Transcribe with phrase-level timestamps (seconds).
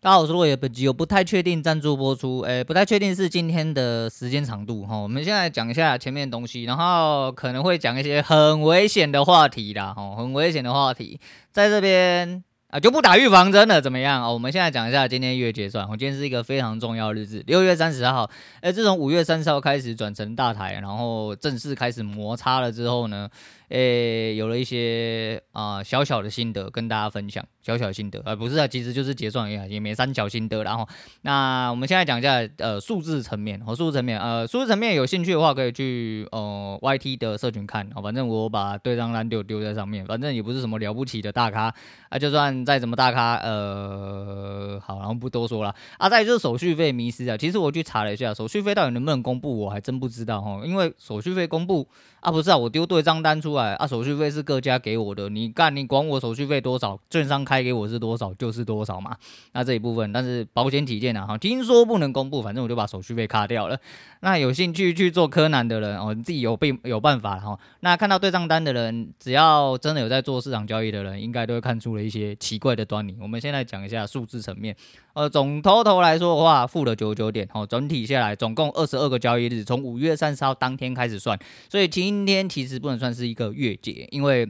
[0.00, 0.54] 大家好，我是落叶。
[0.54, 4.96] 本集我不太确定赞助播出，诶、不太确定是今天的时间长度哈。
[4.96, 11.18] 我们现在讲一下前面的东西，然后可能会讲一些很危险的话题啦，哈，很危险的话题，
[11.50, 14.30] 在这边啊就不打预防针了，怎么样啊？
[14.30, 18.30] 我们现在讲一下今天月结算，我今天是一个非常重要的日子，六月三十号。
[18.60, 23.28] 诶、自从五月三十号开始转成大台，然后正式开始摩擦了之后呢，
[23.68, 27.44] 诶、有了一些啊、小小的心得跟大家分享。
[27.60, 30.64] 小小心得，而、不是啊，其实就是结算也也没三小心得。
[30.64, 30.88] 然后，
[31.20, 37.86] 那我们现在讲一下呃数字层面和数字层面，呃数字层面有兴趣的话可以去呃 YT 的社群看。
[37.94, 41.74] 哦，反正我把对账单丢丢在上面，反正也不是什么了不起的大咖
[42.08, 46.08] 啊，就算再怎么大咖，呃好，然后不多说了啊。
[46.08, 51.86] 再就是手续费迷失啊，其实我去查了一下，手续费到底能不能公布，我还真不知道哈，因为手续费公布。
[52.20, 59.16] 啊，不是啊，我丢对账单出来啊，手续费是各家给我的，你干你管我手续费多少，券商开给我是多少就是多少嘛。
[59.52, 63.78] 那这一部分，但是保险起见啊，哈，听说不能公布，反正我就把手续费卡掉了。
[64.20, 67.58] 那有兴趣去做柯南的人哦，你自己有备有办法哈。
[67.80, 73.16] 那看到对账单的人，只要真的有在做市场交易的人，应该都会看出了一些奇怪的端倪。
[73.20, 74.74] 我们先来讲一下数字层面，
[75.18, 81.36] 呃，总头头来说的话，负了九九点，哦，整体下来总共二十二个交易日，从五月三十号当天开始算，
[81.68, 84.48] 所以今天其实不能算是一个月结，因为。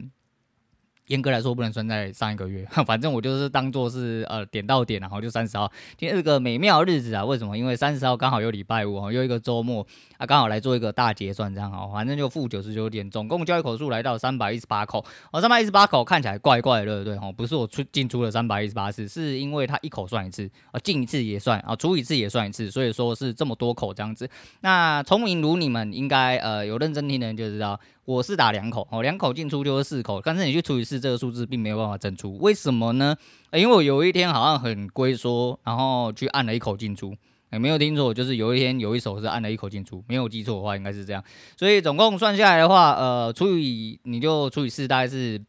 [1.09, 7.25] 严格来说不能算在上一个月， 反正我就是当做是呃点到点，然后就三十号，今天是个美妙日子啊！
[7.25, 7.57] 为什么？
[7.57, 9.85] 因为三十号刚好有礼拜五，又一个周末
[10.17, 17.17] 啊，刚好来做一个大结算，这样哦，反正就负九十九点，总共交易口数来到三百一十八口哦，三百一十八口看起来怪怪的，对不对？
[17.17, 24.29] 哦，不是我出进出了三百一十八次，是因为它一口算一次啊，进一次也算啊，出一次也算一次，所以说是这么多口这样子。
[24.61, 27.79] 那聪明如你们，应该呃有认真听的人就知道。
[28.09, 33.15] 我是打两口哦，两口进出就是四口，但是你去除以四，这个数字并没有办法整出，为什么呢？
[33.51, 37.17] 欸、因为我有一天好像很龟缩，然后去按了一口进出，也、
[37.51, 41.23] 欸、没有听错，就是有一天有一手是按了一口进出，没有记错的话应该是这样，
[41.55, 45.39] 所以总共算下来的话，呃，除以你就除以四，大概是。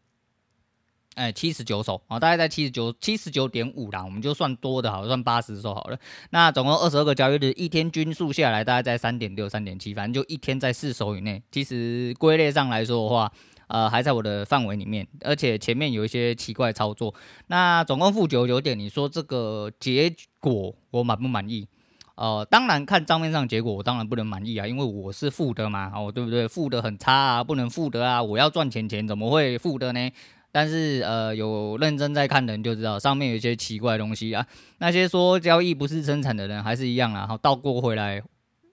[1.21, 5.99] 哎，七十九手啊，大概在七十九七十九点五啦，我们就算多的好，算八十手好了。
[6.31, 11.43] 那总共二十二个交易日，一天均数下来大概在三点六、三点七，反正就一天在四手以内。
[11.53, 13.31] 其实归类上来说的话，
[13.67, 17.15] 呃，还在我的范围里面，而且前面有一些奇怪操作。
[17.49, 20.11] 那总共负九九点，你说这个结
[20.41, 21.69] 果我满不满意？
[22.15, 26.49] 呃，当然看账面上结果，我当然不能满意啊，因为我是负的嘛，哦，对不对？
[26.49, 30.11] 负的很差啊，不能负的啊，我要赚钱钱怎么会负的呢？
[30.53, 34.47] 但是呃，有认真在看的人就知道，上面有一些奇怪的东西啊。
[34.79, 37.21] 那些说交易不是生产的人，还是一样啊。
[37.21, 38.23] 然后倒过回来，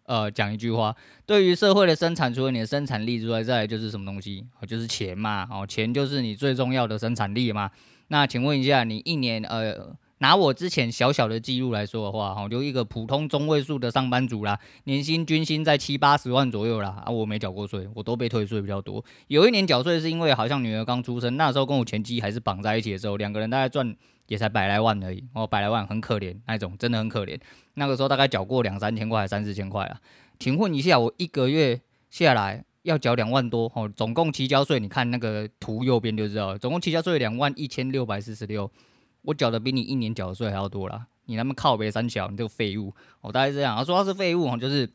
[0.06, 0.96] 呃，讲一句话：
[1.26, 4.46] 对于社会的生产，除了你的生产力之外，再来就是什么东西？
[4.68, 5.48] 就是钱嘛。
[5.52, 7.70] 哦，钱就是你最重要的生产力嘛。
[8.08, 9.96] 那请问一下，你一年呃？
[10.20, 19.04] 拿我之前小小的记录来说的话，哈，就一个普通中位数的上班族啦，年薪均薪在七八十万左右啦，啊，我没缴过税，我都被退税比较多。
[19.28, 23.96] 有一年缴税是因为好像女儿刚出生，那时候跟我前妻还是绑在一起的时候，两个人大概赚
[24.28, 27.40] 也才百来万而已，哦，百来万很可怜那种，真的很可怜。
[27.76, 30.02] 那个时候大概缴过两三千块，三四千块啊。
[30.40, 31.80] 请问一下，我一个月
[32.10, 38.72] 下来要缴两万多，哦，总共期交税，你看那个图右边就知道，总共期交税两万一千六百四十六。
[39.28, 42.96] 我缴的比你一年缴的税还要多啦，你那么靠北三小，你这个废物！
[43.20, 44.90] 我大概这样，他说他是废物，就是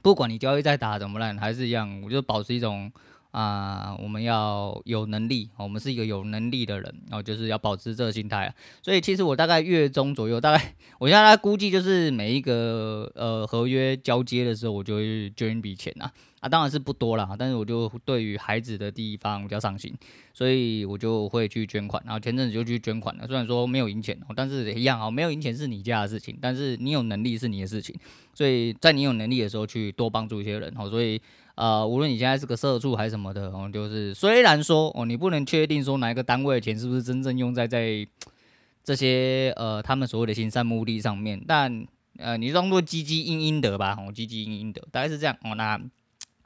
[0.00, 2.90] 不管你交易再打怎么烂，还是一样，我就保持一种
[3.34, 8.54] 啊、我们要有能力，我们是一个有能力的人，然后就是要保持这个心态啊。
[8.80, 16.12] 所以其实我大概月中左右，大概 我现在估计就是每一个呃合约交接的时候，我就会捐一笔钱啊。
[16.38, 19.90] 啊，当然是不多啦，但是我就对于孩子的地方比较上心，
[20.34, 22.02] 所以我就会去捐款。
[22.04, 27.98] 然后前阵子就去捐款了，虽然说没有赢钱，但是一样啊，没有赢钱是你家的事情，但是你有能力是你的事情。
[28.34, 30.70] 所以在你有能力的时候去多帮助一些人。
[30.76, 31.18] 好，所以
[31.54, 38.06] 呃，无论你现在是个社畜还是什么的，哦，就是虽然说哦，你不能确定说哪一个单位的钱是不是真正用在在
[38.82, 41.86] 这些呃他们所谓的行善目的上面，但
[42.18, 45.80] 呃，你就当做积积阴阴德吧，哦，积积阴阴德，大概是这样哦，那。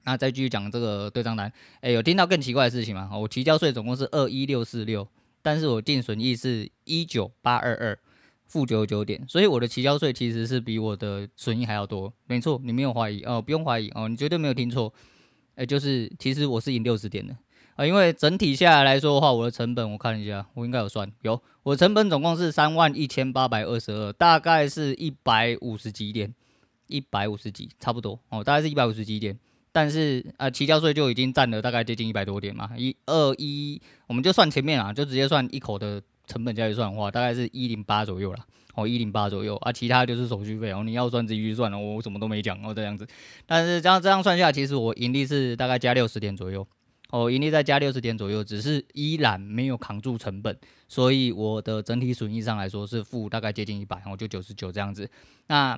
[0.05, 3.11] 那再继续讲这个对账单，哎，有听到更奇怪的事情吗？
[3.12, 5.06] 我提交税总共是二一六四六，
[5.43, 7.99] 但是我净损益是一九八二二，
[8.49, 12.12] 负九九点，所以我的期交税其实是比我的损益还要多。
[12.27, 14.93] 没错，你没有怀疑哦，不用怀疑哦，你绝对没有听错，
[15.55, 17.37] 哎，就是其实我是赢六十点的
[17.77, 26.35] 啊，因为整体下来来说的话，我的成本我看一下，我应该有算，有，我成本总共是三万一千八百二十二，大概是一百五十几点，
[26.87, 29.39] 一百五十几，差不多哦，大概是一百五十几点。
[29.71, 38.47] 但是呃，期交税就已经占了大概接近一百多点嘛，一二一，我们就算前面啊，就直接算一口的成本价去算的话，大概是一零八左右啦。
[38.75, 43.05] 哦，一零八左右啊，其他就是手续费哦，你要算自己去算了，我什么都没讲哦，这样子。
[43.45, 46.65] 但是这样这样算下来，其实我盈利是大概加六十点左右。
[47.11, 55.11] 哦，盈利再加六十点左右，只是依然没有扛住成本，所以我的整体损益上来说是负大概接近一百，哦，就九十九这样子。
[55.47, 55.77] 那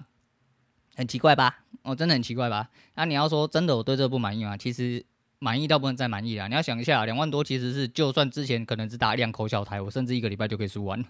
[0.96, 1.60] 很奇怪吧？
[1.84, 2.68] 哦，真的很奇怪吧？
[2.96, 4.56] 那你要说真的我对这不满意吗？
[4.56, 5.02] 其实
[5.40, 6.48] 满意到不能再满意了。
[6.48, 11.04] 你要想一下，两万多其实是就算之前可能只打两口小台，我甚至一个礼拜就可以输完，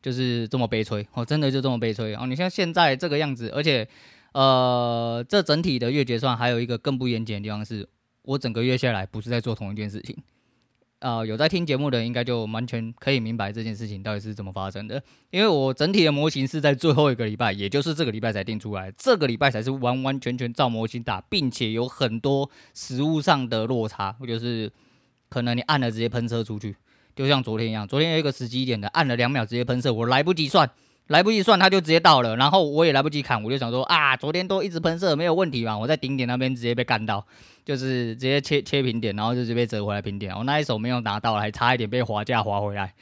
[0.00, 1.06] 就是这么悲催。
[1.12, 2.14] 哦，真的就这么悲催。
[2.14, 3.86] 哦，你像现在这个样子，而且
[4.32, 7.86] 呃，这整体的月结算还有一个更不严谨的地方是。
[8.26, 10.16] 我整个月下来不是在做同一件事情，
[11.04, 15.02] 啊，有在听节目的应该就完全可以明白这件事情到底是怎么发生的。
[15.28, 24.72] 因为我整体的模型是在最后一个礼拜，也就是这个礼拜才定出来，这个礼拜才是完完全全照模型打，并且有很多实物上的落差，就是
[25.28, 26.74] 可能你按了直接喷射出去，
[27.14, 30.70] 就像昨天一样，昨天有一个十几点的按了两秒直接喷射，我来不及算。
[31.08, 35.76] 来不及算，他就直接到了，然后我也来不及砍，我就想说啊，昨天都一直喷射，没有问题嘛。
[35.76, 37.26] 我在顶点那边直接被干到，
[37.62, 40.34] 就是直接切切平点，然后就直接折回来平点。
[40.34, 42.94] 我那一手没有拿到，还差一点被滑价滑回来，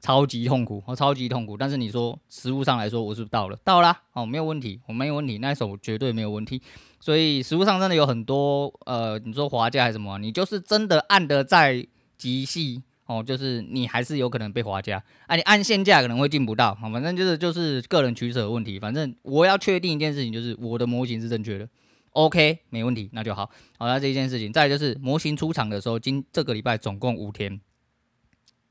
[0.00, 1.58] 超级痛苦，我超级痛苦。
[1.58, 3.58] 但是你说实物上来说，我是不是到了？
[3.62, 6.62] 到了，哦，没有问题，我没有问题，那一手绝对没有问题。
[6.98, 11.86] 所以实物上真的有很多呃，你说滑价还是什么，你就是真的按得再
[12.16, 12.82] 极细。
[13.10, 18.78] 哦，就是你还是有可能被划价，啊，你按现价可能会进不到，好，反正就是就是个人取舍问题。
[18.78, 21.68] 反正我要确定一件事情，就是我的模型是正确的
[22.12, 23.50] ，OK，没问题，那就好。
[23.76, 27.60] 好，那这一件事情，再就是模型出厂的时候，今这个礼拜总共五天，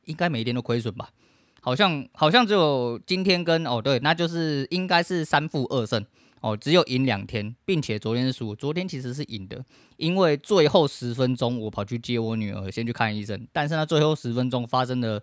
[0.05, 1.09] 应该每一天都亏损吧？
[1.59, 6.05] 好像好像只有今天跟哦对，那就是应该是三负二胜。
[6.41, 8.55] 哦，只有赢两天，并且昨天是输。
[8.55, 9.63] 昨天其实是赢的，
[9.97, 13.47] 因为最后十分钟我跑去接我女儿，先去看医生。
[13.51, 15.21] 但是呢，最后十分钟发生了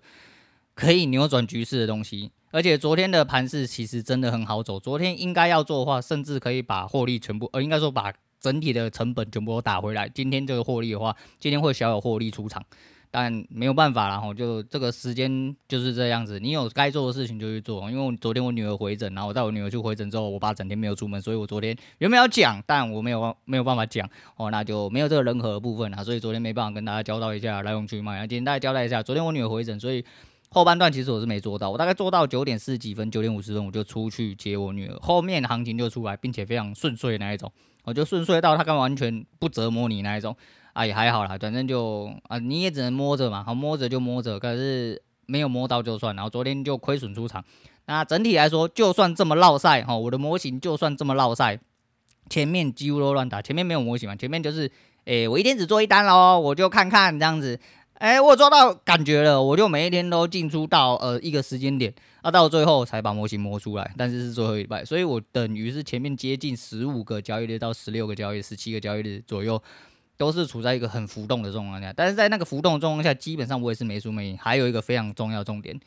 [0.74, 4.78] 可以扭转局势的东西，而且昨天的盘势其实真的很好走。
[4.78, 10.08] 昨天应该要做的话，甚至可以把获利全部，呃，应该说把整体的成本全部都打回来。
[10.08, 12.62] 今天这个获利的话，今天会小有获利出场。
[13.10, 16.38] 但没有办法啦，吼，就这个时间就是这样子。
[16.38, 17.90] 你有该做的事情就去做。
[17.90, 26.04] 因为我昨天我女儿回诊，然后我带我女儿去回诊之后，我爸整天没有出门，所以我昨天原本要讲，但我没有没有办法讲，哦，那就没有这个人和的部分啊。
[26.04, 28.20] 所以昨天没办法跟大家交代一下来龙去脉。
[28.26, 30.04] 今天大家交代一下，昨天我女儿回诊，所以
[30.50, 31.70] 后半段其实我是没做到。
[31.70, 37.50] 我大概做到九点四十几分，九点五十分我就出去接我女儿，后面行情就出来，并且非常顺遂那一种，
[37.84, 40.36] 我就顺遂到她刚完全不折磨你那一种。
[40.76, 46.14] 啊，也还好啦，反正就啊，你也只能摸着嘛，好，摸着就摸着，可是没有摸到就算。
[46.14, 47.42] 然后昨天就亏损出场。
[47.86, 51.58] 那整体来说，就算这么落赛哈，我的模型就算这么落赛，
[52.28, 54.70] 前面几乎都乱打，前面没有模型嘛，前面就是，
[55.06, 57.58] 诶、我一天只做一单喽，我就看看这样子，
[57.94, 61.90] 诶、我做到感觉了，我就每一天都进出到呃一个时间点，
[62.20, 69.62] 啊，到最后才把模型摸出来，但是是最后一拜，所以我等于是前面接近十五个交易日到十六个交易日、十七个交易日左右。
[70.16, 74.38] 都是处在一个很浮动的状况下，但是在那个浮动的状况下，基本上我也是没输没赢。
[74.38, 75.78] 还有一个非常重要重点，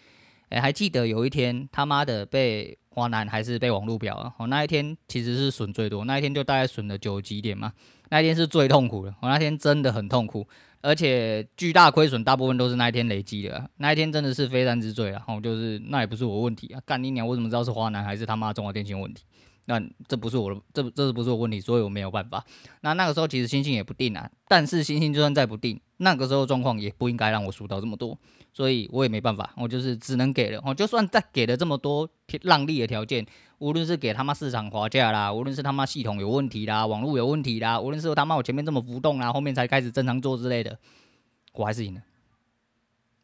[0.49, 4.33] 哎，还记得有一天他妈的被华南还是被网路表啊？
[4.37, 7.71] 我那一天其实是损最多，那一天就大概损了九几点嘛。
[8.09, 10.47] 那一天是最痛苦的，我那天真的很痛苦，
[10.81, 13.69] 而且巨大亏损大部分都是那一天累积的。
[13.77, 15.23] 那一天真的是非战之罪啊！
[15.27, 17.27] 哦，就是那也不是我问题啊，干你娘！
[17.27, 19.23] 我怎么知道是华南还是他妈中华电信问题？
[19.69, 22.43] 那这不是我的，这这是不是我问题，所以我没有办法。
[22.81, 28.17] 那那个时候其实星星也不定啊，但是星星就算再不定，那个时候状况也不应该让我输到这么多，
[28.51, 30.59] 所以我也没办法，我就是只能给了。
[30.65, 32.09] 我就算再给了这么多
[32.41, 33.23] 让利的条件，
[33.59, 40.79] 无论是给他妈市场滑价啦，无论是他妈系统有问题啦，网络有问题啦，无论是他妈我前面这么浮动啦，后面才开始正常做之类的，
[41.53, 42.01] 我还是赢了。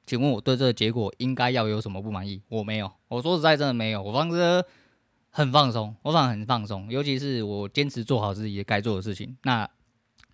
[0.06, 2.40] 请问我对这个结果应该要有什么不满意？
[2.50, 4.64] 我没有，我说实在真的没有，我放着。
[5.38, 9.70] 很放松，我反而很放松，尤其是我坚持做好自己该做的事情，那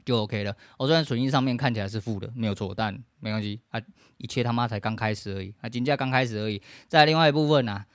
[0.06, 0.56] 就 OK 了。
[0.78, 3.82] 我虽然损益上面看起来是负的，没有错，但没关系啊，
[4.18, 6.62] 一切他妈才刚开始而已啊，金价刚开始而已。
[6.88, 7.86] 在另外一部分呢、啊，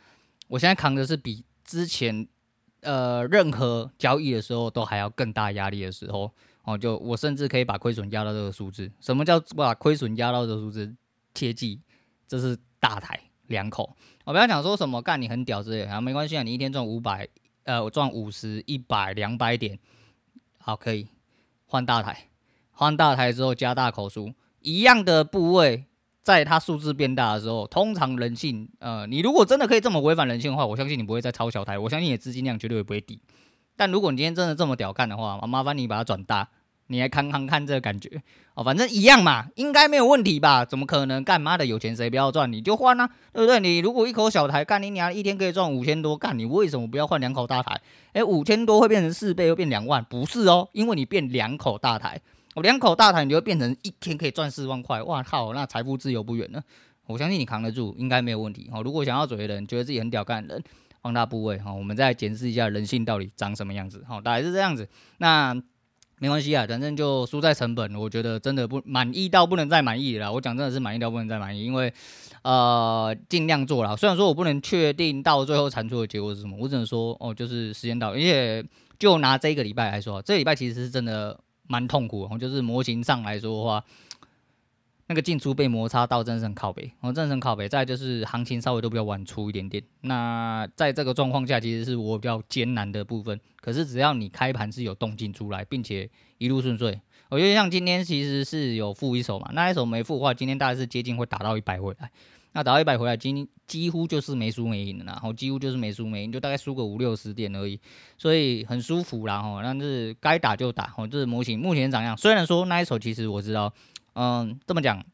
[0.49, 2.27] 我现在扛的是比之前
[2.81, 6.33] 呃任何交易的时候都还要更大压力的时候
[6.65, 8.91] 哦，就我甚至可以把亏损压到这个数字。
[9.01, 10.93] 什么叫把亏损压到这个数字？
[11.33, 11.81] 切记，
[12.27, 13.21] 这是大台。
[13.49, 17.29] 两口，我不要讲说什么干你很屌之类的，啊，没关系啊，你一天赚五百，
[17.63, 19.79] 呃，我赚五十、一百、两百点，
[20.59, 21.07] 好，可以
[21.67, 22.27] 换大台，
[22.73, 25.85] 换大台之后加大口数，一样的部位，
[26.25, 33.21] 在它数字变大的时候，通常人性，呃，你如果真的可以这么违反人性的话，我相信你不会再超小台，我相信你的资金量绝对不会低。
[33.77, 36.49] 但如果你今天真的这么屌干的话，麻烦你把它转大，
[36.89, 38.23] 你来看看看这个感觉
[38.55, 40.65] 哦，反正一样嘛，应该没有问题吧？
[40.65, 41.23] 怎么可能？
[41.25, 42.51] 干妈的有钱谁不要赚？
[42.51, 43.61] 你就换啊，对不对？
[43.61, 47.79] 你如果一口小台干你娘一天可以赚五千多，干你为什么不要换两口大台？
[48.15, 50.03] 诶，五千多会变成四倍，又变两万？
[50.05, 52.19] 不是哦，因为你变两口大台，
[52.55, 56.63] 我两口大台你就会变成一天可以赚四万块，哇靠，那财富自由不远了。
[57.07, 58.71] 我相信你扛得住，应该没有问题。
[58.73, 60.65] 哦，如果想要嘴的人，觉得自己很屌干的人，
[61.03, 64.03] 放大部位哈，我们再检视一下人性到底长什么样子。
[64.09, 64.89] 好，大概是这样子。
[65.19, 65.61] 那。
[66.19, 67.95] 没关系啊，反正就输在成本。
[67.95, 70.33] 我觉得真的不满意到不能再满意了。
[70.33, 71.93] 我讲真的是满意到不能再满意，因为
[72.43, 73.97] 呃尽量做了。
[73.97, 78.13] 虽然说我不能确定到最后产出的结果是什么，我只能说哦，就是时间到。
[78.13, 78.65] 而且
[78.99, 82.39] 就拿这一个礼拜来说，这礼拜其实是真的蛮痛苦然后。
[82.39, 83.85] 就是模型上来说的话。
[85.09, 87.69] 那个进出被摩擦到，真的是很靠北，哦，真的很靠北。
[87.69, 89.81] 再就是行情稍微都比较晚出一点点。
[90.01, 93.41] 那在这个状况下，其实是我比较艰难的部分。
[93.61, 99.49] 可是只要你开盘是有动静出来，并且一路顺遂，我觉得像今天其实是有负一手嘛。
[99.53, 102.11] 那一手没负的话，今天大概是接近会打到一百回来。
[102.53, 107.79] 那打到一百回来，今几乎就是没输没赢的，然后几乎就是没输没赢，就大概输个五六十点而已，
[108.19, 109.41] 所以很舒服啦。
[109.41, 110.93] 吼，但是该打就打。
[110.97, 112.17] 哦，这是模型目前长样。
[112.17, 113.73] 虽然说那一手其实我知道。
[114.19, 115.05] 嗯，这么讲，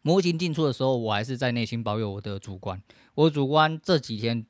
[0.00, 2.80] 模型进出的时候，我还是在内心保有我的主观。
[3.16, 4.46] 我主观这几天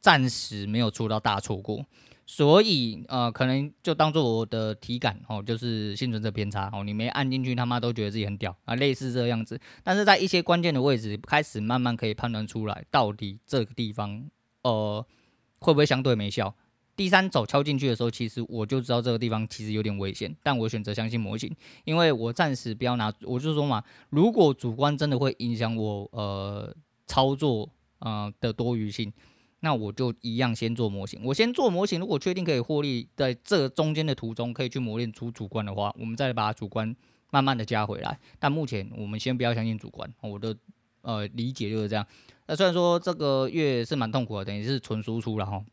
[0.00, 1.86] 暂时没有出到大错过，
[2.26, 6.84] 所以呃，可能就当做我的体感哦，就是幸存者偏差哦。
[6.84, 9.58] 你没按进去，他妈都觉得自己很屌啊，类似这样子。
[9.82, 14.28] 但是在一些关键的位置，开始慢慢可以判断出来，到底这个地方
[14.62, 15.02] 呃
[15.58, 16.54] 会不会相对没效。
[16.96, 26.74] 第三手敲进去的时候，其实我就知道这个地方其实有点危险，但我选择相信模型，因为我暂时不要拿，我就说嘛，如果主观真的会影响我呃
[27.06, 29.12] 操作呃的多余性，
[29.60, 31.20] 那我就一样先做模型。
[31.24, 36.94] 我先做模型，如果确定可以获利，在这中间的途中可以去磨练出主观的话，我们再把主观
[37.30, 38.18] 慢慢的加回来。
[38.38, 40.56] 但目前我们先不要相信主观，我的
[41.02, 42.06] 呃理解就是这样。
[42.46, 45.64] 那虽然说这个月是蛮痛苦的，等于是纯输出了哈。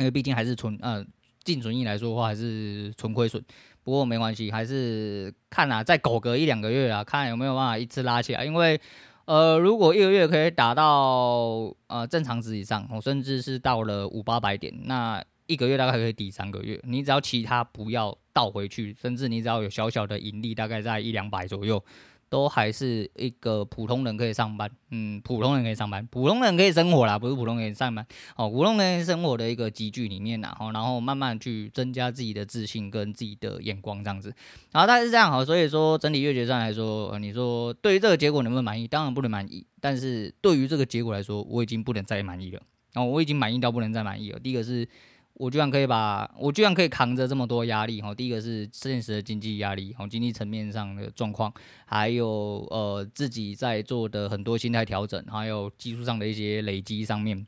[0.00, 1.04] 因为毕竟还是纯呃
[1.44, 3.40] 净损益来说的话，还是纯亏损。
[3.82, 8.44] 不过没关系，还是看啊，再苟个一两个月啊，看有没有办法一次拉起来。
[8.44, 8.80] 因为
[9.24, 16.80] 呃，如果一个月可以打到呃正常值以上，我甚至是到了五八百点，那一个月大概可以抵三个月。
[16.84, 21.82] 你只要其他不要倒回去，甚至你只要有小小的盈利，大概在一两百左右。
[22.30, 28.06] 都还是一个普通人可以上班，嗯，普通人可以上班，普通人可以生活啦，不是普通人上班，
[28.36, 34.32] 哦，普通人生活的一个集聚里面呐，然后慢慢去增加自己的自信跟自己的眼光这样子，
[34.70, 38.86] 然后大概是这样好，所以说整体月结算来说，你说对于这个结果能不能满意？
[38.86, 44.38] 当然不能满意，但是对于这个结果来说，我已经不能再满意了，然后我已经满意到不能再满意了。
[44.38, 44.88] 第一个是。
[45.34, 48.14] 我居然可以把，我居然可以扛着这么多压力哈。
[48.14, 51.50] 第一个是现实的经济压力，哈，经济层面上的状况，
[51.86, 57.46] 还有呃自己在做的很多心态调整，还有技术上的一些累积上面，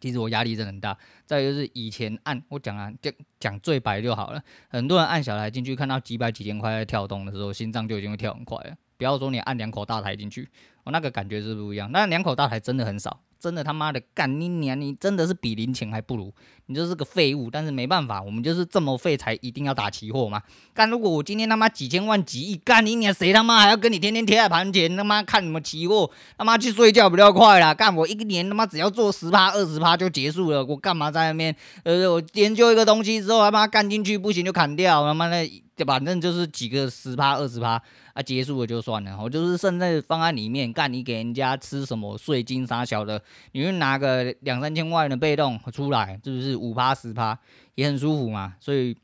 [0.00, 0.96] 其实我压力真的很大。
[1.26, 4.42] 再就是以前按我讲啊，讲讲最白就好了。
[4.70, 8.74] 很多人按小台进去，看到几百几千块在跳动的时候，心脏就已经会跳很快了。
[8.96, 10.48] 不要说你按两口大台进去，
[10.84, 11.92] 我那个感觉是不一样。
[11.92, 13.20] 那两口大台真的很少。
[13.40, 14.80] 真的他妈的干你娘！
[14.80, 16.32] 你真的是比零钱还不如，
[16.66, 17.48] 你就是个废物。
[17.50, 20.42] 但是没办法，我们就是这么废，才一定要打期货嘛。
[20.74, 26.10] 干如果我今天他妈几千万几亿，干你娘谁他妈还要跟你天天贴在盘前他妈看什么期货？
[26.36, 27.72] 他妈去睡觉比较快啦。
[27.72, 31.54] 干我一年他妈只要做十趴二十趴就结束了，我干嘛在那边？
[31.84, 35.48] 呃，我研究一个东西之后他妈干进去不行就砍掉，他妈的。
[35.78, 35.94] 对吧？
[35.94, 37.80] 反正就是几个十趴、二十趴
[38.12, 39.16] 啊，结束了就算了。
[39.22, 47.38] 我就是剩在放在里面干，你给人家吃什么税金啥小的，你就拿个两三千万的被动出来，是不是五趴、十趴
[47.76, 48.56] 也很舒服嘛？
[48.58, 48.96] 所以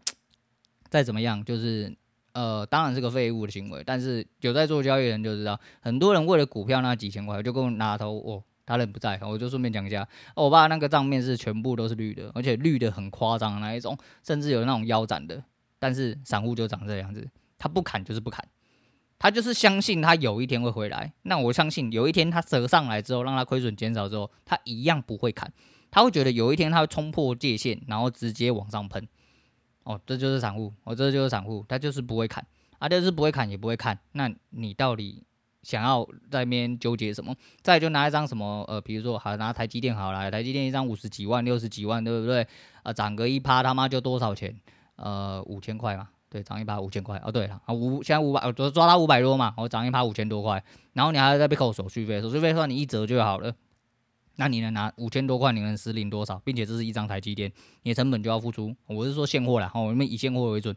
[0.91, 1.97] 再怎么样，就是
[2.33, 3.81] 呃，当然是个废物的行为。
[3.87, 10.03] 但是有在做交易的人就知道，很多人为了股票那几千块，就跟我拿头哦，他人不在，我就顺便讲一下，
[10.35, 15.43] 哦，我爸那个账面是全部都是绿的，而且绿的很夸张那一种，甚至有那种腰斩的。
[15.79, 17.29] 但是散户就长这样子，
[17.59, 18.47] 他不砍就是不砍，
[19.19, 21.13] 他就是相信他有一天会回来。
[21.23, 25.53] 那我相信有一天他折上来之后，让他亏损减少之后，他一样不会砍。
[25.91, 29.07] 他会觉得有一天他会冲破界限，然后直接往上喷。
[29.85, 32.45] 哦，这就是散户，哦，这就是散户，他就是不会砍，
[32.79, 33.99] 啊，就是不会砍也不会看。
[34.13, 35.23] 那你到底
[35.63, 37.37] 想要在那边纠结什么？
[37.61, 42.47] 再就拿一张什么呃，比如说好拿台积电好了，台积电一张五十几万、六十几万，对不对？
[42.83, 44.59] 啊，涨个一趴他妈就多少钱？
[44.97, 47.21] 呃，五千块嘛，对，涨一趴五千块。
[47.25, 53.55] 哦，对了，啊五，现在五百，我抓抓他五百多嘛，我涨一趴五千多块，然后你还要再被扣手续费，手续费算你一折就好了。
[54.37, 56.41] 那你能拿五千多块，你能实领多少？
[56.45, 58.75] 并且这是一张台积电，你的成本就要付出。
[58.87, 60.75] 我是说现货啦，我们以现货为准。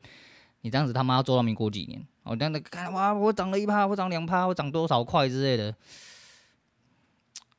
[0.62, 2.06] 你这样子他妈要做到民国几年？
[2.24, 5.74] 我这样子看哇，我涨了一趴，我涨两趴，我涨多少块之类的。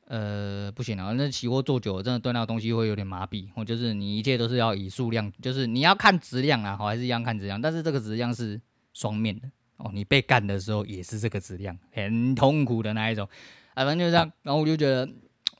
[0.09, 3.47] 呃，不行啊，那期货做久了，真的对那个东西会有点麻痹。
[3.55, 8.59] 我就是你一切都是要以数量，就是你要看质量啊，好，还是一样看质量，但是这个质量是
[8.91, 9.47] 双面的
[9.77, 9.91] 哦。
[9.93, 13.29] 你被干的时候也是这个质量，很痛苦的那一种。
[13.75, 14.31] 啊，反正就这样。
[14.41, 15.07] 然后我就觉得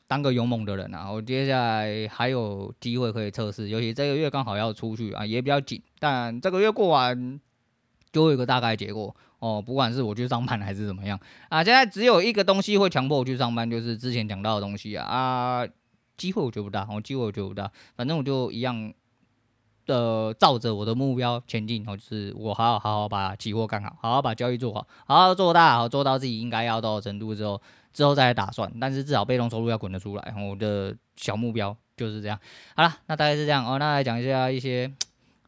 [0.07, 5.79] 当个勇猛的人啊，我接下来还有机会可以测试，尤其这个月刚好要出去啊，也比较紧。
[5.99, 7.39] 但这个月过完
[8.11, 9.15] 就会有个大概结果。
[9.39, 11.19] 哦，不管是我去上班还是怎么样。
[11.50, 15.67] 啊，现在只有一个东西会强迫我去上班，就是之前讲到的东西啊啊，
[16.17, 18.93] 机会我觉得不大，哦，机会我觉得不大，反正我就一样
[19.86, 27.62] 的照着我的目标前进，哦，就是我好好好好把期货干好，好好把交易做好，好好做大，好做到自己应该要到的程度之后，
[27.93, 32.38] 之后再来打算，但是至少被动收入要滚得出来，我的小目标就是这样。
[32.75, 34.91] 好了，那大概是这样哦，那来讲一下一些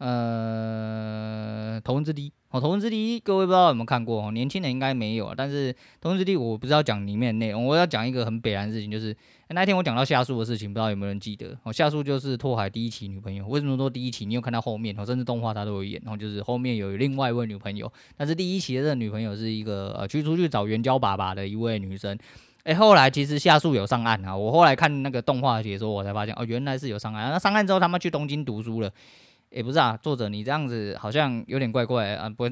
[0.01, 2.33] 呃，头文字 D。
[2.49, 4.25] 哦，头文字 D，各位不知道有没有看过？
[4.25, 9.15] 哦，年轻人应该没有，但是头文字 D，我不知道讲里面内容，我要讲一个很北烂的事情，就是
[9.49, 11.55] 那天我讲到夏树的事情，不知道有没有人记得？
[11.61, 13.45] 哦，夏树就是拓海第一期女朋友。
[13.47, 14.25] 为什么说第一期？
[14.25, 14.99] 你有看到后面？
[14.99, 16.01] 哦，甚至动画他都有演。
[16.03, 22.17] 然后就是后面有另外一位女朋友，但是第一期的这个女朋友是一个呃，去出去找援交爸爸的一位女生。
[22.63, 27.31] 诶，后来其实夏树有上岸啊，我后来看那个动画解说，我才发现哦，原来是有上岸。
[27.31, 28.91] 那上岸之后，他们去东京读书了。
[29.51, 32.29] 也不是啊，作者你这样子好像有点怪怪啊。
[32.29, 32.49] 不，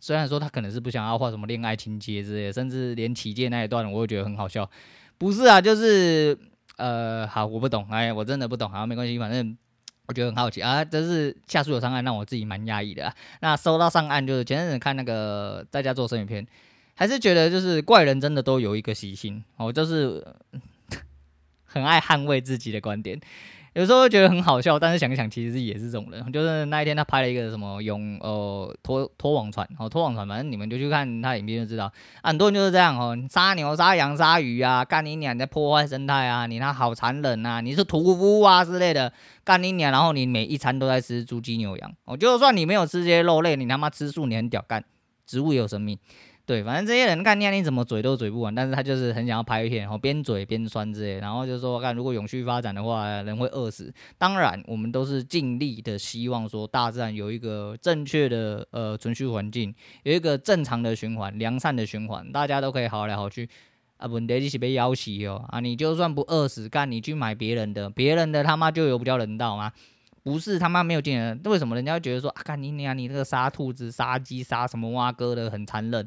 [0.00, 4.68] 虽然说他可能是不想要画什么恋爱情节之类的，甚至连起见那一段我都觉得很好笑。
[5.16, 6.38] 不是啊，就是
[6.76, 9.56] 呃，好，我不懂，哎，我真的不懂，好，没关系，反正
[10.08, 10.84] 我觉得很好奇啊。
[10.84, 13.14] 这是夏树有上岸，让我自己蛮压抑的。
[13.40, 16.46] 那收到上岸就是前阵子看那个在家做生鱼片，
[16.94, 20.22] 还是觉得就是怪人真的都有一个习性哦，就是
[21.64, 23.18] 很爱捍卫自己的观点。
[23.74, 26.30] 有时候觉得很好笑，但是想一想，其实也是这种人。
[26.30, 31.90] 就是那一天他拍了一个什么用呃拖拖网船哦，拖网船，反正你们就去看他影片就知道。
[32.22, 39.10] 很多人就是这样哦，杀牛、杀羊、杀鱼啊，干你娘，在破坏生态啊，你那好残忍啊，你是屠夫啊之类的，
[39.42, 44.84] 干你娘，然后你每一餐都在吃猪鸡牛羊哦，就算你没有吃这些肉类，你他妈吃素，你很屌干，
[45.26, 45.98] 植物也有生命。
[46.52, 53.90] 对，反正这些人看你你怎么嘴都嘴不完，但是他就是很想要拍片，然后边嘴边酸之类，然后就说看如果永续发展的话，人会饿死。
[54.18, 63.48] 当然，我们都是尽力的希望说大自然有一个正确的呃存续环境，有一个正常的循环、良善的循环，大家都可以好来好去。
[63.96, 69.72] 啊，问题是被要挟哦，啊，你就算不饿死，干你去买别人的，别人的他妈就有比较人道吗？
[70.22, 76.06] 不是他妈没有进人，为什么人家会觉得说啊，干你娘，你那个杀兔子、杀鸡、杀什么蛙哥的很残忍？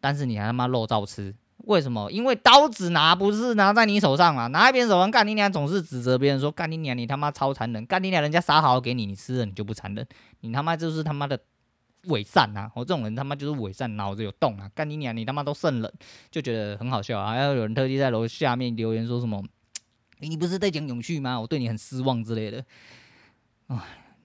[0.00, 1.34] 但是你还他妈肉照吃，
[1.64, 2.10] 为什么？
[2.10, 10.06] 因为刀子拿不是拿在你手上嘛，拿在别人手上干你娘，总是指责别人说干你娘，你他妈超残忍，干你娘，人家杀好给你，你吃了你就不残忍，
[10.40, 11.38] 你他妈就是他妈的
[12.04, 12.70] 伪善啊！
[12.74, 14.70] 我这种人他妈就是伪善，脑子有洞啊！
[14.74, 15.92] 干你娘，你他妈都圣人，
[16.30, 17.32] 就觉得很好笑啊！
[17.32, 19.44] 还有有人特地在楼下面留言说什么，
[20.20, 21.40] 你不是在讲永续吗？
[21.40, 22.64] 我对你很失望之类的，
[23.66, 23.76] 唉。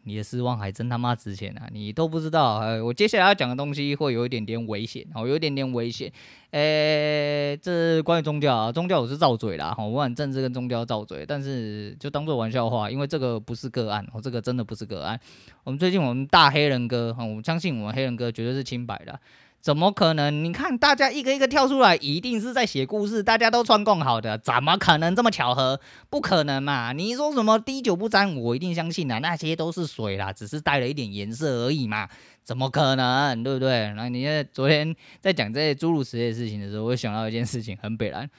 [0.04, 1.68] 你的失望还真他妈值钱啊！
[1.72, 6.12] 你都不知道，呃，我接下来要讲的东西会有一点点危险，哦，有一点点危险。
[6.52, 15.20] 诶、这关于宗教啊，宗教我是造嘴啦，哈，我管政治跟宗教造嘴，但是就当做玩笑话，因为这个不是个案，我，这个真的不是个案。
[15.63, 19.20] 我们最近我们大黑人哥，哈，我相信我们黑人哥绝对是清白的。
[19.63, 20.43] 怎么可能？
[20.43, 23.23] 你看，大家一个一个跳出来，一定是在写故事。
[23.23, 25.15] 大家都串供好的，怎么可能？
[25.15, 25.80] 这么巧合？
[26.10, 26.62] 不可能？
[26.62, 26.91] 嘛！
[26.91, 29.19] 你说什么滴酒不沾，我一定相信啊。
[29.19, 32.10] 那些都是水啦，只是带了一点颜色而已嘛。
[32.43, 33.41] 怎么可能？
[33.41, 33.69] 对不对？
[33.71, 38.30] 然后你昨天在讲这些诸如此类的事情的时候，我想到一件事情，很北烂。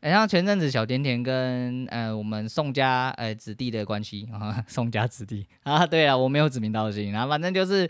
[0.00, 7.88] 哎，像前阵子小甜甜跟呃我们宋家呃子弟的关系啊，宋家子弟啊，对啊，我没有指名道姓，然后反正就是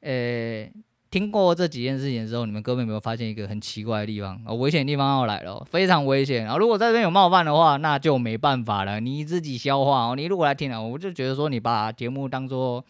[0.00, 0.68] 呃。
[1.10, 4.40] 听过这几件事情之后，你们各位有没有发现一个很奇怪的地方？
[4.46, 6.56] 哦，危险的地方要来了，非常危险啊！
[6.56, 10.14] 如果在这边有冒犯的话，那就没办法了，你自己消化哦。
[10.14, 12.84] 你如果来听了，我就觉得说你把节目当做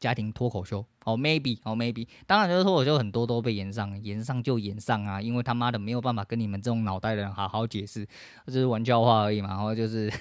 [0.00, 8.04] 家庭脱口秀哦，maybe 哦，maybe，当然就是脱口秀很多都被延上，延上就延上啊，因为他妈的没有办法跟你们这种脑袋的人好好解释，
[8.46, 10.12] 这是玩笑话而已嘛，然后就是。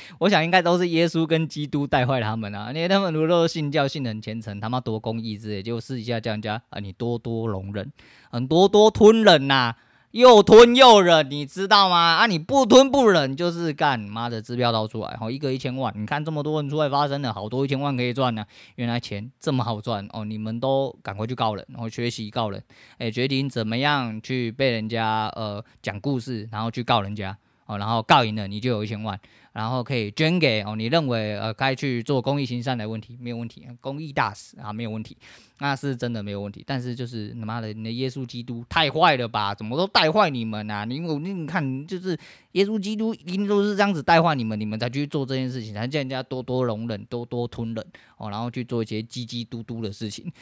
[0.20, 2.72] 我想应该都是耶稣跟基督带坏他们啊！
[2.72, 7.92] 因为他们如果信教信很虔诚，他妈多公义之类，就私底下叫人家啊，你多多容忍，
[8.30, 9.74] 很多多吞忍呐、
[10.12, 11.96] 又吞又忍，你知道吗？
[11.96, 18.44] 啊，你不吞不忍就是干，妈的支票掏出来，好一个一千万，你看这么多人出来发声了，好多一千万可以赚呢、
[18.76, 22.62] 原来钱这么好赚哦，你们都赶快去告人，然后学习告人，
[22.98, 27.36] 诶、欸，决定怎么样去被人家呃讲故事，然后去告人家。
[27.78, 29.18] 然后告赢了，你就有一千万。
[29.52, 35.14] 然后可以捐给哦，你认为呃该去做公益行善的问题没有问题，公益大使啊没有问题，
[35.58, 36.64] 那是真的没有问题。
[36.66, 39.54] 但是就是他妈的，你的耶稣基督太坏了吧？
[39.54, 40.86] 怎么都带坏你们啊？
[40.86, 42.18] 你我你你看，就是
[42.52, 50.32] 耶稣基督一定都是这样子带坏你们，你们才去做这件事情，才叫人家多多容忍，多多吞忍哦，然后去做一些叽叽嘟嘟的事情，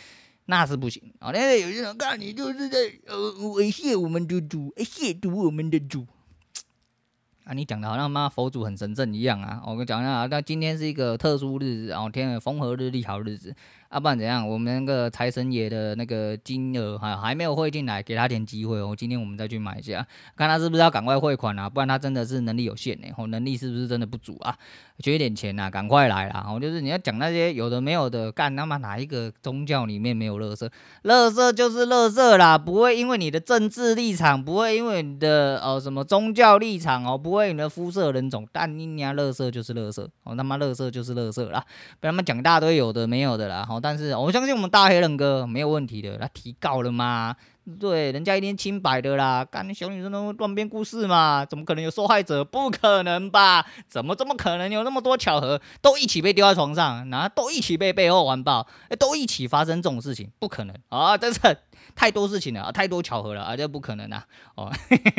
[0.47, 1.33] 那是不行啊！
[1.33, 3.17] 那、有些人看你就是在呃
[3.57, 6.07] 猥亵我们的主，亵渎我们的主。
[7.51, 9.61] 啊，你讲的好像妈佛祖很神圣一样啊！
[9.67, 13.53] 我跟你讲一下啊，那今天是一个特殊日子，然后天风和日丽好日子。
[13.91, 14.49] 啊，不然怎样？
[14.49, 18.95] 我们那个财神爷的那个金额还还没有汇进来，给他点机会哦。
[18.97, 21.69] 今天我们再去买一下，看他是不是要赶快汇款啊？
[21.69, 24.57] 不然他真的是能力有限呢，哦，能力是不是真的不足啊？
[25.01, 26.47] 缺一点钱呐，赶快来啦！
[26.47, 30.71] 哦，就是你要讲那些有的没有的，干他妈哪一个宗教里面没有乐色？
[31.03, 41.65] 乐色就是乐色啦，不会因为你的政治立场，不会因为你的呃什么宗教立场哦，不会你的肤色人种，但你娘乐色就是乐色哦，他妈乐色就是乐色啦，
[41.99, 43.80] 被他们讲一大堆有的没有的啦，好。
[43.81, 47.37] 但是我相信我们大黑人哥没有问题的，他提告了吗？
[47.79, 49.45] 对，人家一定清白的啦。
[49.45, 51.45] 干你小女生都乱编故事嘛？
[51.45, 52.45] 怎么可能有受害者？
[52.45, 53.65] 不可能吧？
[53.87, 55.61] 怎么这么可能有那么多巧合？
[55.81, 58.67] 都一起被丢在床上，然后都一起被背后完爆，
[58.99, 60.31] 都一起发生这种事情？
[60.41, 61.17] 不可能啊！
[61.17, 61.41] 真是
[61.95, 63.57] 太多事情了，太多巧合了啊！
[63.57, 64.25] 这不可能啊！
[64.57, 64.73] 哦，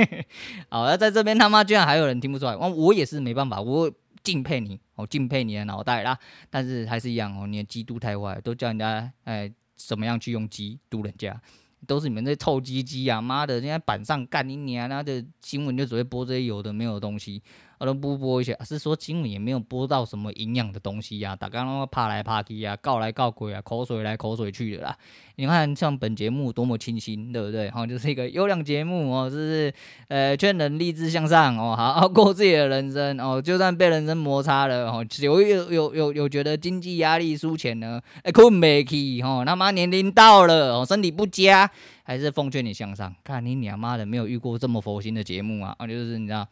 [0.69, 3.89] 好，那在这边他妈居然还有人听不出来，我我也是没办法，我。
[4.23, 6.17] 敬佩你，我敬佩你的脑袋啦，
[6.49, 11.39] 但是还是一样哦，你的鸡肚太坏，都叫人家哎怎么样去用鸡肚人家，
[11.87, 13.19] 都是你们这臭鸡鸡啊！
[13.19, 17.41] 妈的，人家板上干你娘，那这新闻就只会播这些有的没有的东西。
[17.81, 24.95] 我都不播一些，是说今晚也没有播到什么营养的东西呀、啊，大家都怕来怕去啊，告来告鬼啊，口水来口水去的啦。
[25.37, 27.71] 你看像本节目多么清新，对不对？
[27.71, 29.73] 哈，就是一个优良节目哦，就是
[30.09, 41.67] 呃劝人励志向上哦，好好过自己的人生哦，就算被人生摩擦了哦，有有有有有觉得经济压力输钱呢，哎困没起哦，他妈年龄到了哦，身体不佳，
[42.03, 43.11] 还是奉劝你向上。
[43.23, 46.47] 看你娘妈的，没有遇过这么佛心的节目啊，啊，就是你知道。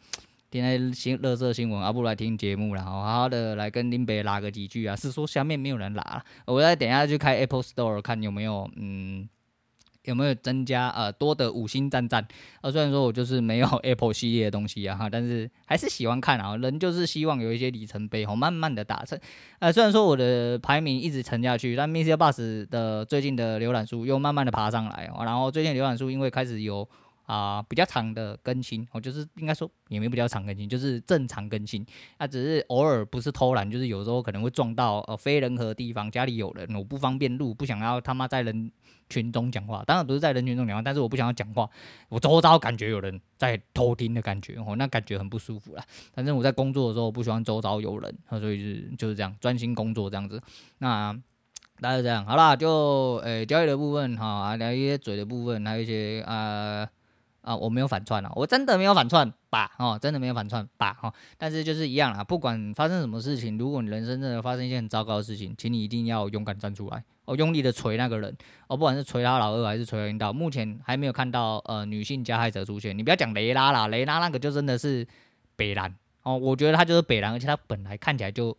[0.50, 4.96] 今天新乐色新闻，啊不来听节目了，好好的来跟林北拉个几句啊。
[4.96, 9.28] 是说下面没有人拉了，我再等一下去开 Apple Store 看有没有，嗯，
[10.02, 12.26] 有没有增加呃多的五星赞赞。
[12.62, 16.56] 呃，虽然说我就是没有 Apple 系列的东西啊哈，但是还是喜欢看啊。
[16.56, 19.16] 人就是希望有一些里程碑，哦，慢慢的达成。
[19.60, 22.14] 呃，虽然说我的排名一直沉下去，但 Mr.
[22.14, 26.88] Bus 的最近的浏览数又慢慢的爬上来，然后最近浏览数因为开始有。
[27.30, 31.86] 啊、比较长的更新，我就是应该说也没比较长更新，就是正常更新。
[32.16, 38.72] 啊，只是偶尔不是偷懒，就是有时候可能会撞到呃非人和地方，家里有人，我不方便录，不想要他妈在人
[39.08, 39.84] 群中讲话。
[39.86, 41.70] 当然不是在人群中讲话，但是我不想要讲话，
[42.08, 45.84] 我周遭感觉有人在偷听的感觉，哦，那感觉很不舒服啦。
[46.12, 50.42] 反正我在工作的时候我不喜欢周遭有人，所以就是就是这样专心工作这样子。
[50.78, 51.12] 那
[51.80, 56.88] 大概这样，好啦，就呃交易的部分哈，啊聊一些嘴的部分，还有一些呃。
[57.42, 59.70] 啊，我没有反串啊，我真的没有反串吧？
[59.78, 60.92] 哦，真的没有反串吧？
[60.94, 68.36] 哈，但是就是一样啦，不管发生什么事情，如果你人生真的发生一件很糟糕的事情，请你一定要勇敢站出来，哦，用力的锤那个人，
[68.68, 72.96] 哦，不管是锤他老二还是锤他领导，目前还没有看到呃女性加害者出现。
[72.96, 75.06] 你不要讲雷拉啦，雷拉那个就真的是
[75.56, 78.56] 北兰哦，我觉得他就是北兰，而且他本来看起来就。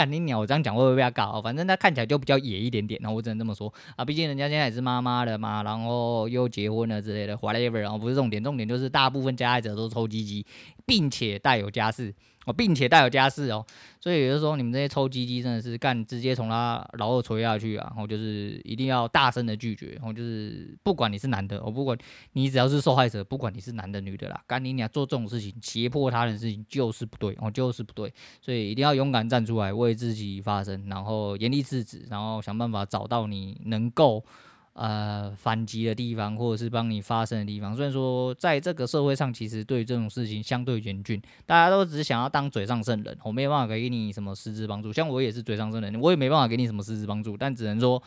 [0.00, 0.38] 干你鸟！
[0.38, 1.42] 我这样讲会不会被他搞？
[1.42, 4.02] 反正他看起来就比较野一点点，然后我只能这么说啊。
[4.02, 7.78] 毕竟人家现在也是妈妈了嘛，然后又结婚了之类的，whatever。
[7.80, 10.46] 然后不是重点，重点就是大部分加害者都是臭鸡鸡，
[10.86, 12.14] 并且带有家室。
[12.46, 13.62] 哦，并且带有家室哦，
[14.00, 17.86] 所以也就是说，你们这些臭鸡鸡真的是干直接从他老二锤下去啊！
[17.90, 21.96] 然后就是一定要大声的拒绝，然后就是不管你是男的，我不管
[22.32, 34.24] 你只要是受害者，不管你是男的女的啦，干你俩做这种事情，胁迫他人事情就是不对，哦，就是不对，所以一定要勇敢站出来为自己发声，然后严厉制止，然后想办法找到你能够。
[34.72, 37.74] 呃，反击的地方，或者是帮你发声的地方。
[37.74, 44.92] 虽然说，在这个社会上，其实对这种事情相对严峻，大家都只想要当嘴上圣人，我没有办法给你什么实质帮助。
[44.92, 48.02] 像我也是嘴上圣人，我也没办法给你什么实质帮助，但只能说，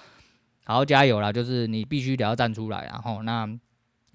[0.63, 1.32] 好好加油啦！
[1.32, 3.45] 就是你必须得要站出来，然后那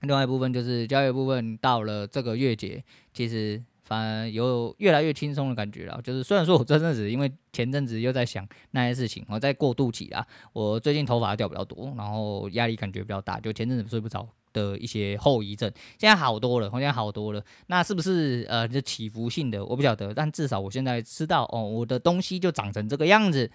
[0.01, 2.83] 另外一部分就是交易部分，到了这个月结，
[3.13, 3.63] 其实。
[3.89, 19.65] 反而有越来越轻松的感觉了，就是虽然说我这阵子因为前阵子又在想那些事情，我在过渡期啦，我最近头发掉比较多，然后压力感觉比较大，就前阵子睡不着的一些后遗症，现在好多了，我现在好多了，那是不是呃就起伏性的？
[19.65, 23.51] 我不晓得，但至少我现在知道哦，我的东西就长成这个样子，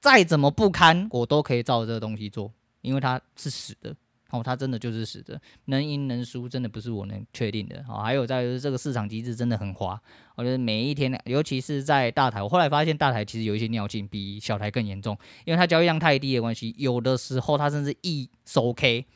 [0.00, 3.94] 再怎么不堪，我都可以照这个东西做，因为它是死的。
[4.30, 7.84] 哦，它真的就是死的，能赢能输真的不是我能确定的。
[7.88, 10.00] 哦，还有在于这个市场机制真的很滑，
[10.36, 19.06] 我觉得每一天，尤其是在大台，我后来发现大台其实有一些尿性比小台更严重，因为它交易量太低的关系，有的时候它甚至一收 K。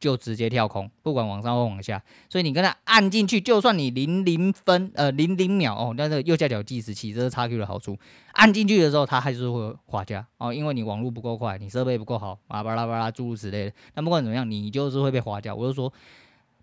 [0.00, 7.96] 就直接跳空，不管往上或往下，所以你跟他按进去，就算你零零分呃零零秒哦，那这个右下角计时器，这是 XQ 的好处，
[8.32, 13.72] 按进去的时候它还是会滑价哦，因为你网络不够快，你设备不够好，啊巴拉巴拉诸如此类的。
[13.94, 15.54] 那不管怎么样，你就是会被滑价。
[15.54, 15.92] 我就说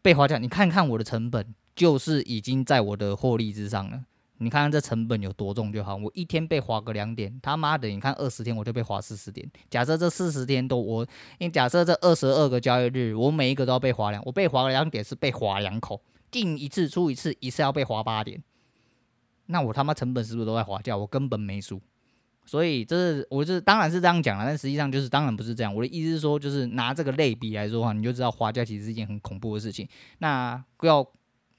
[0.01, 4.01] 被滑价，你看看我的成本，就是已经在我的获利之上了。
[4.39, 9.49] 你看看这成本有多重就好，我一天被划个两点，他妈的，你看二十天我就被划四十点。
[9.67, 11.03] 假设这四十天都我，
[11.39, 18.39] 因为假设这二十二个交易日，我每一个都要被划两，我被划两点是被划两口，进一次出一次，一次要被划八点，
[19.47, 20.95] 那我他妈成本是不是都在划价？
[20.95, 21.81] 我根本没输。
[22.45, 25.73] 所以这是我是当然是这样讲了，但实际上就是当然不是这样。
[25.73, 29.89] 我的意思是说，就是拿这个类比来说的话，你就知道划价其实是一件很恐怖的事情。
[30.19, 31.03] 那不要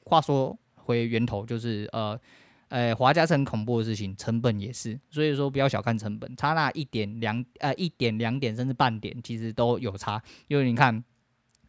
[0.05, 2.17] 话说回源头，就是呃。
[2.68, 10.22] 呃，滑价是很恐怖的事情，成本也是，所以说不要小看成本，差那一点两呃一点两点甚至半点，其实都有差。
[10.48, 11.02] 因为你看，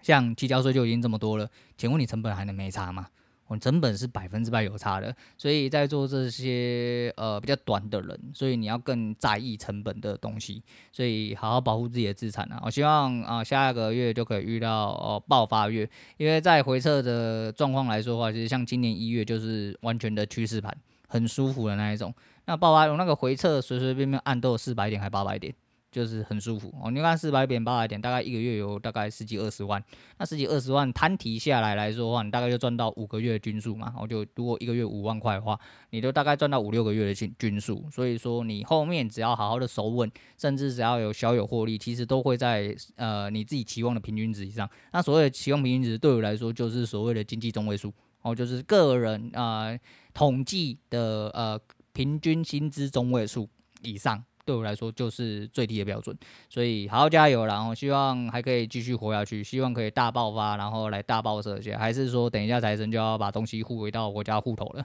[0.02, 3.08] 像提交税就已经这么多了，请问你成本还能没差吗？
[3.50, 12.62] 我成本是百分之百有差的，所以在做这些呃比较短的人，所以你要更在意成本的东西，所以好好保护自己的资产啊！
[12.64, 20.72] 我希望啊下个月就可以遇到哦爆发月，因为在回撤的状况来说的话，其实像今年一月就是完全的趋势盘，
[21.08, 22.14] 很舒服的那一种。
[22.46, 25.52] 那爆发有那个回撤随随便便按都有四百点还八百点。
[25.92, 29.84] 就是很舒服哦，你看四百点八百点，大概一个月有大概十几二十万，
[30.20, 33.94] 那十几二十万摊提下来来说的话，你大概就赚到五个月的均数嘛。
[34.00, 37.84] 我就如果一个月五万块的话，你就大概赚到五六个月的均均数。
[37.92, 44.70] 所以说你后面只要好好的守稳，甚至只要有小有获利，其实都会在呃你自己期望的平均值以上。
[44.94, 49.76] 那所谓的期望平均值对我来说就是所谓的经济中位数哦，就是个人啊、
[50.14, 51.60] 统计的呃
[51.94, 53.50] 平均薪资中位数
[53.82, 54.24] 以上。
[54.50, 56.18] 对我来说就是最低的标准，
[56.50, 64.84] 所以好好加油，然后希望还可以继续活下去，希望可以大爆发，然后来大爆射去，还是说等一下财神就要把东西护回到我家户头了？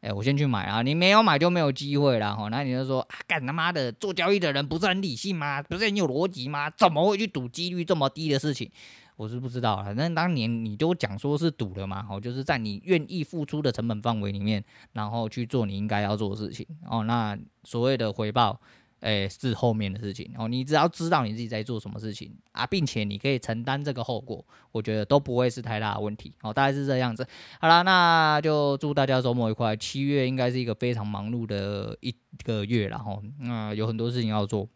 [0.00, 0.82] 哎，我先去买啊！
[0.82, 2.48] 你没有买就没有机会了哈。
[2.48, 5.62] 那你就说啊，干他妈的，做交易的人不是很理性吗？
[5.62, 6.68] 不是很有逻辑吗？
[6.70, 8.68] 怎么会去赌几率这么低的事情？
[9.16, 17.04] 我是不知道，反正当年你就讲说是赌了嘛，哦，就是在你愿意付出的成本范围里面，然后去做你应该要做的事情哦。
[17.04, 18.60] 那所谓的回报。
[19.04, 20.48] 哎，是后面的事情哦。
[20.48, 26.50] 你只要知道你自己在做什么事情啊，并且你可以承担这个后果，我觉得都不会是太大的问题哦。
[26.50, 27.26] 大概是这样子。
[27.60, 29.76] 好啦，那就祝大家周末愉快。
[29.76, 32.14] 七月应该是一个非常忙碌的一
[32.44, 33.20] 个月了哈。
[33.40, 34.66] 那、有很多事情要做。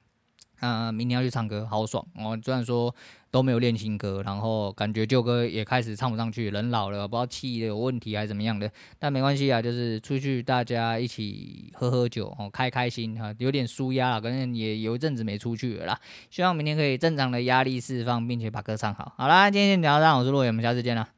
[0.61, 2.39] 啊、明天要去唱歌，好爽哦！
[2.45, 2.95] 虽然说
[3.31, 16.01] 都没有练新歌，然后感觉旧歌也开始唱不上去，人老了，不知道气的有问题还是怎么样的，但没关系啊，就是出去大家一起喝喝酒哦，开开心哈，有点舒压了，可能也有一阵子没出去了啦。
[16.31, 19.13] 希望明天可以正常的压力释放，并且把歌唱好。
[19.17, 21.18] 好啦，今天先聊到这，我是洛伟，我们下次见啦。